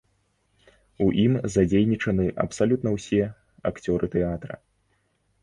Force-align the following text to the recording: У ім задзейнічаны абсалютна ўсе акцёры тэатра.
У 1.03 1.09
ім 1.23 1.33
задзейнічаны 1.55 2.25
абсалютна 2.45 2.89
ўсе 2.97 3.21
акцёры 3.73 4.05
тэатра. 4.19 4.61